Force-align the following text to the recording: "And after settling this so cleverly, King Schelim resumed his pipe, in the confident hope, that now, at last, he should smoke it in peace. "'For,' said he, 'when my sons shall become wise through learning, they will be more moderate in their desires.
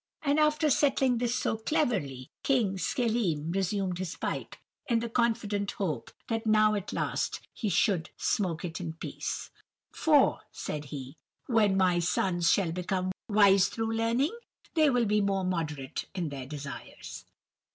"And 0.23 0.39
after 0.39 0.71
settling 0.71 1.19
this 1.19 1.35
so 1.35 1.57
cleverly, 1.57 2.31
King 2.41 2.75
Schelim 2.77 3.51
resumed 3.53 3.99
his 3.99 4.15
pipe, 4.17 4.55
in 4.89 4.97
the 4.97 5.07
confident 5.09 5.73
hope, 5.73 6.09
that 6.27 6.47
now, 6.47 6.73
at 6.73 6.91
last, 6.91 7.39
he 7.53 7.69
should 7.69 8.09
smoke 8.17 8.65
it 8.65 8.81
in 8.81 8.93
peace. 8.93 9.51
"'For,' 9.91 10.39
said 10.51 10.85
he, 10.85 11.17
'when 11.45 11.77
my 11.77 11.99
sons 11.99 12.51
shall 12.51 12.71
become 12.71 13.11
wise 13.29 13.67
through 13.67 13.91
learning, 13.95 14.35
they 14.73 14.89
will 14.89 15.05
be 15.05 15.21
more 15.21 15.43
moderate 15.43 16.05
in 16.15 16.29
their 16.29 16.47
desires. 16.47 17.25